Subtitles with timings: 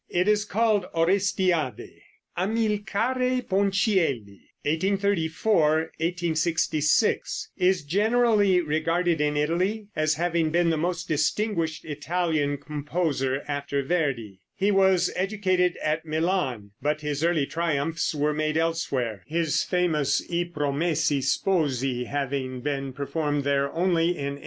[0.09, 2.01] It is called "Orestiade."
[2.35, 5.61] Amilcare Ponchielli (1834
[5.99, 13.83] 1866) is generally regarded in Italy as having been the most distinguished Italian composer after
[13.83, 14.39] Verdi.
[14.55, 20.49] He was educated at Milan, but his early triumphs were made elsewhere, his famous "I
[20.51, 24.39] Promessi Sposi" having been performed there only in 1872.